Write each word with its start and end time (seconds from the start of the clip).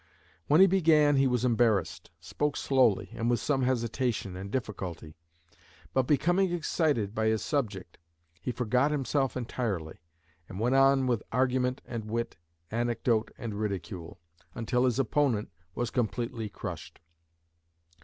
When 0.47 0.61
he 0.61 0.65
began 0.65 1.17
he 1.17 1.27
was 1.27 1.45
embarrassed, 1.45 2.09
spoke 2.19 2.57
slowly 2.57 3.11
and 3.13 3.29
with 3.29 3.39
some 3.39 3.61
hesitation 3.61 4.35
and 4.35 4.49
difficulty. 4.49 5.13
But 5.93 6.07
becoming 6.07 6.51
excited 6.51 7.13
by 7.13 7.27
his 7.27 7.43
subject, 7.43 7.99
he 8.41 8.51
forgot 8.51 8.89
himself 8.89 9.37
entirely, 9.37 9.99
and 10.49 10.59
went 10.59 10.73
on 10.73 11.05
with 11.05 11.21
argument 11.31 11.83
and 11.85 12.05
wit, 12.09 12.35
anecdote 12.71 13.29
and 13.37 13.53
ridicule, 13.53 14.19
until 14.55 14.85
his 14.85 14.97
opponent 14.97 15.51
was 15.75 15.91
completely 15.91 16.49
crushed. 16.49 16.99